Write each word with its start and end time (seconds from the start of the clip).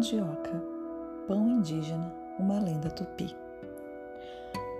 mandioca, 0.00 0.64
pão 1.28 1.46
indígena, 1.46 2.10
uma 2.38 2.58
lenda 2.58 2.88
tupi. 2.88 3.36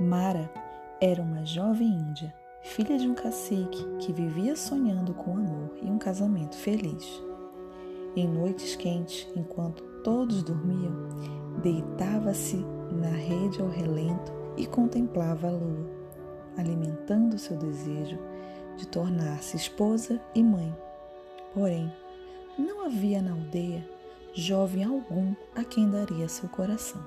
Mara 0.00 0.50
era 0.98 1.20
uma 1.20 1.44
jovem 1.44 1.88
índia, 1.88 2.34
filha 2.62 2.98
de 2.98 3.06
um 3.06 3.14
cacique 3.14 3.86
que 3.98 4.14
vivia 4.14 4.56
sonhando 4.56 5.12
com 5.12 5.32
amor 5.32 5.76
e 5.82 5.90
um 5.90 5.98
casamento 5.98 6.56
feliz. 6.56 7.22
Em 8.16 8.26
noites 8.26 8.74
quentes, 8.76 9.28
enquanto 9.36 9.82
todos 10.02 10.42
dormiam, 10.42 10.94
deitava-se 11.62 12.64
na 12.90 13.10
rede 13.10 13.60
ao 13.60 13.68
relento 13.68 14.32
e 14.56 14.66
contemplava 14.66 15.48
a 15.48 15.50
lua, 15.50 15.86
alimentando 16.56 17.38
seu 17.38 17.58
desejo 17.58 18.18
de 18.78 18.88
tornar-se 18.88 19.54
esposa 19.54 20.18
e 20.34 20.42
mãe. 20.42 20.74
Porém, 21.52 21.92
não 22.58 22.86
havia 22.86 23.20
na 23.20 23.32
aldeia 23.32 23.99
jovem 24.32 24.84
algum 24.84 25.34
a 25.56 25.64
quem 25.64 25.90
daria 25.90 26.28
seu 26.28 26.48
coração. 26.48 27.00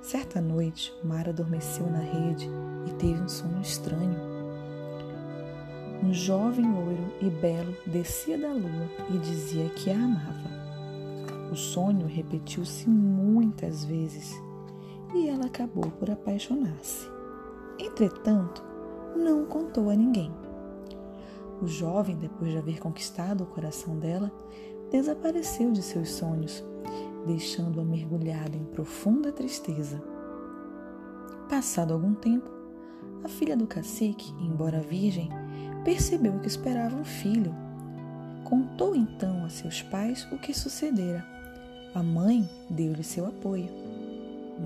Certa 0.00 0.40
noite, 0.40 0.94
Mara 1.02 1.30
adormeceu 1.30 1.84
na 1.90 1.98
rede 1.98 2.48
e 2.86 2.92
teve 2.94 3.20
um 3.20 3.28
sonho 3.28 3.60
estranho. 3.60 4.16
Um 6.02 6.14
jovem 6.14 6.64
loiro 6.72 7.12
e 7.20 7.28
belo 7.28 7.76
descia 7.86 8.38
da 8.38 8.52
lua 8.52 8.88
e 9.12 9.18
dizia 9.18 9.68
que 9.70 9.90
a 9.90 9.94
amava. 9.94 10.50
O 11.52 11.56
sonho 11.56 12.06
repetiu-se 12.06 12.88
muitas 12.88 13.84
vezes 13.84 14.32
e 15.14 15.28
ela 15.28 15.46
acabou 15.46 15.90
por 15.90 16.10
apaixonar-se. 16.10 17.08
Entretanto, 17.78 18.62
não 19.16 19.44
contou 19.46 19.90
a 19.90 19.94
ninguém. 19.94 20.32
O 21.60 21.66
jovem, 21.66 22.16
depois 22.16 22.52
de 22.52 22.56
haver 22.56 22.78
conquistado 22.78 23.42
o 23.42 23.46
coração 23.46 23.98
dela, 23.98 24.32
desapareceu 24.90 25.70
de 25.70 25.82
seus 25.82 26.10
sonhos, 26.10 26.64
deixando-a 27.26 27.84
mergulhada 27.84 28.56
em 28.56 28.64
profunda 28.64 29.32
tristeza. 29.32 30.02
Passado 31.48 31.92
algum 31.92 32.14
tempo, 32.14 32.50
a 33.24 33.28
filha 33.28 33.56
do 33.56 33.66
cacique, 33.66 34.32
embora 34.40 34.80
virgem, 34.80 35.28
percebeu 35.84 36.38
que 36.38 36.48
esperava 36.48 36.96
um 36.96 37.04
filho. 37.04 37.54
Contou 38.44 38.96
então 38.96 39.44
a 39.44 39.48
seus 39.48 39.82
pais 39.82 40.26
o 40.32 40.38
que 40.38 40.52
sucedera. 40.52 41.24
A 41.94 42.02
mãe 42.02 42.48
deu-lhe 42.68 43.02
seu 43.02 43.26
apoio, 43.26 43.68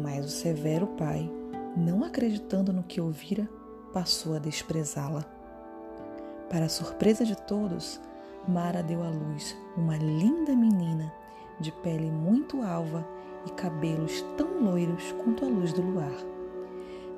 mas 0.03 0.25
o 0.25 0.29
severo 0.29 0.87
pai, 0.89 1.31
não 1.77 2.05
acreditando 2.05 2.73
no 2.73 2.83
que 2.83 3.01
ouvira, 3.01 3.49
passou 3.93 4.35
a 4.35 4.39
desprezá-la. 4.39 5.25
Para 6.51 6.67
a 6.67 6.69
surpresa 6.69 7.25
de 7.25 7.37
todos, 7.37 8.01
Mara 8.47 8.83
deu 8.83 9.03
à 9.03 9.09
luz 9.09 9.57
uma 9.77 9.97
linda 9.97 10.55
menina 10.55 11.13
de 11.61 11.73
pele 11.73 12.11
muito 12.11 12.63
alva 12.63 13.07
e 13.47 13.51
cabelos 13.51 14.23
tão 14.37 14.63
loiros 14.63 15.13
quanto 15.13 15.45
a 15.45 15.49
luz 15.49 15.73
do 15.73 15.83
luar. 15.83 16.15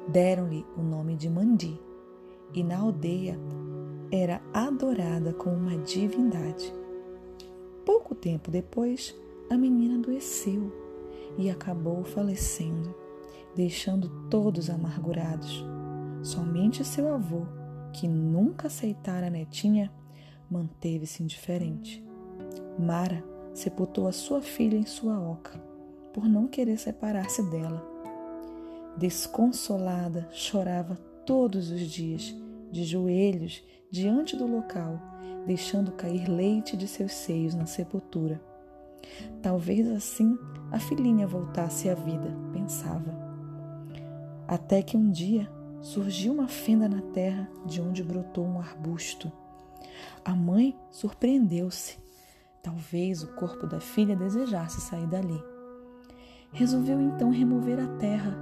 Deram-lhe 0.09 0.65
o 0.77 0.83
nome 0.83 1.17
de 1.17 1.29
Mandi, 1.29 1.81
e 2.55 2.63
na 2.63 2.79
aldeia 2.79 3.39
era 4.11 4.41
adorada 4.53 5.33
como 5.33 5.57
uma 5.57 5.77
divindade. 5.79 6.73
Pouco 7.85 8.15
tempo 8.15 8.51
depois, 8.51 9.15
a 9.51 9.57
menina 9.57 9.99
adoeceu 9.99 10.73
e 11.37 11.51
acabou 11.51 12.05
falecendo, 12.05 12.95
deixando 13.55 14.09
todos 14.29 14.71
amargurados. 14.71 15.65
Somente 16.23 16.85
seu 16.85 17.13
avô, 17.13 17.43
que 17.93 18.07
nunca 18.07 18.69
aceitara 18.69 19.27
a 19.27 19.31
netinha, 19.31 19.93
manteve-se 20.51 21.23
indiferente. 21.23 22.05
Mara 22.79 23.25
sepultou 23.55 24.07
a 24.07 24.13
sua 24.13 24.43
filha 24.43 24.77
em 24.77 24.85
sua 24.85 25.19
oca, 25.19 25.59
por 26.13 26.29
não 26.29 26.47
querer 26.47 26.79
separar-se 26.79 27.43
dela. 27.51 27.85
Desconsolada, 28.97 30.29
chorava 30.33 30.97
todos 31.25 31.71
os 31.71 31.81
dias, 31.81 32.35
de 32.71 32.85
joelhos, 32.85 33.63
diante 33.91 34.37
do 34.37 34.47
local, 34.47 35.01
deixando 35.47 35.93
cair 35.93 36.29
leite 36.29 36.77
de 36.77 36.87
seus 36.87 37.13
seios 37.13 37.55
na 37.55 37.67
sepultura. 37.67 38.41
Talvez 39.43 39.89
assim 39.89 40.39
a 40.71 40.79
filhinha 40.79 41.27
voltasse 41.27 41.89
à 41.89 41.95
vida, 41.95 42.37
pensava. 42.53 43.15
Até 44.49 44.83
que 44.83 44.97
um 44.97 45.11
dia 45.11 45.51
surgiu 45.81 46.33
uma 46.33 46.49
fenda 46.49 46.89
na 46.89 47.01
terra 47.01 47.49
de 47.65 47.81
onde 47.81 48.03
brotou 48.03 48.45
um 48.45 48.59
arbusto. 48.59 49.31
A 50.25 50.35
mãe 50.35 50.77
surpreendeu-se. 50.91 51.99
Talvez 52.63 53.23
o 53.23 53.29
corpo 53.35 53.67
da 53.67 53.81
filha 53.81 54.17
desejasse 54.17 54.81
sair 54.81 55.07
dali. 55.07 55.43
Resolveu 56.53 57.01
então 57.01 57.31
remover 57.31 57.79
a 57.79 57.87
terra, 57.99 58.37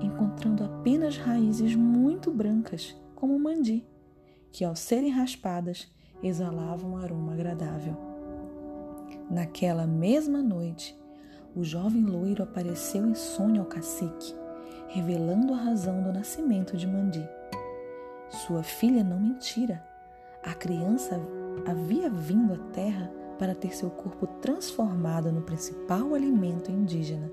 encontrando 0.00 0.64
apenas 0.64 1.16
raízes 1.16 1.74
muito 1.74 2.30
brancas, 2.30 2.96
como 3.14 3.38
mandi, 3.38 3.86
que 4.50 4.64
ao 4.64 4.74
serem 4.74 5.10
raspadas 5.10 5.90
exalavam 6.22 6.92
um 6.92 6.96
aroma 6.96 7.32
agradável. 7.32 7.96
Naquela 9.30 9.86
mesma 9.86 10.42
noite, 10.42 10.98
o 11.54 11.64
jovem 11.64 12.04
loiro 12.04 12.42
apareceu 12.42 13.06
em 13.06 13.14
sonho 13.14 13.60
ao 13.60 13.66
cacique, 13.66 14.34
revelando 14.88 15.52
a 15.52 15.56
razão 15.56 16.02
do 16.02 16.12
nascimento 16.12 16.76
de 16.76 16.86
Mandi. 16.86 17.28
Sua 18.30 18.62
filha 18.62 19.02
não 19.02 19.18
mentira. 19.18 19.86
A 20.48 20.54
criança 20.54 21.20
havia 21.66 22.08
vindo 22.08 22.54
à 22.54 22.56
terra 22.72 23.12
para 23.38 23.54
ter 23.54 23.76
seu 23.76 23.90
corpo 23.90 24.26
transformado 24.40 25.30
no 25.30 25.42
principal 25.42 26.14
alimento 26.14 26.72
indígena. 26.72 27.30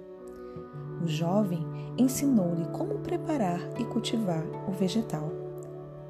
O 1.02 1.08
jovem 1.08 1.66
ensinou-lhe 1.98 2.66
como 2.74 3.00
preparar 3.00 3.62
e 3.80 3.86
cultivar 3.86 4.44
o 4.68 4.72
vegetal. 4.74 5.32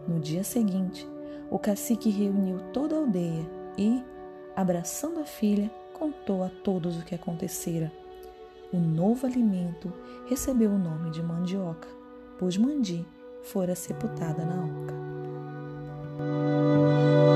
No 0.08 0.20
dia 0.20 0.44
seguinte, 0.44 1.08
o 1.52 1.60
cacique 1.60 2.10
reuniu 2.10 2.58
toda 2.74 2.96
a 2.96 2.98
aldeia 2.98 3.48
e, 3.78 4.04
abraçando 4.56 5.20
a 5.20 5.26
filha, 5.26 5.70
contou 5.94 6.44
a 6.44 6.50
todos 6.50 6.98
o 6.98 7.06
que 7.06 7.14
acontecera. 7.14 7.92
O 8.74 8.78
novo 8.80 9.28
alimento 9.28 9.94
recebeu 10.26 10.72
o 10.72 10.80
nome 10.80 11.12
de 11.12 11.22
mandioca, 11.22 11.88
pois 12.40 12.58
Mandi 12.58 13.06
fora 13.44 13.76
sepultada 13.76 14.44
na 14.44 14.66
oca. 14.66 15.05
あ。 16.20 17.35